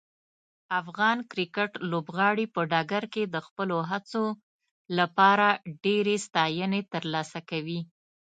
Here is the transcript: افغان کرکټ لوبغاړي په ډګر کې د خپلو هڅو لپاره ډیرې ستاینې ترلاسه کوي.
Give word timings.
افغان 0.79 1.17
کرکټ 1.31 1.71
لوبغاړي 1.91 2.45
په 2.53 2.61
ډګر 2.71 3.03
کې 3.13 3.23
د 3.33 3.35
خپلو 3.45 3.77
هڅو 3.89 4.23
لپاره 4.97 5.47
ډیرې 5.83 6.15
ستاینې 6.25 6.81
ترلاسه 6.93 7.39
کوي. 7.49 7.79